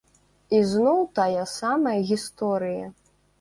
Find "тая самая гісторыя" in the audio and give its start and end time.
1.19-2.91